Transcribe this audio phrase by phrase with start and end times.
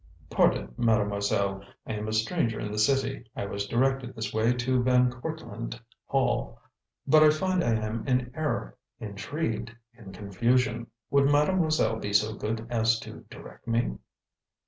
[0.31, 3.23] "Pardon, Mademoiselle, I am a stranger in the city.
[3.35, 6.59] I was directed this way to Van Cortlandt Hall,
[7.05, 10.87] but I find I am in error, intrigued in confusion.
[11.11, 13.97] Would mademoiselle be so good as to direct me?"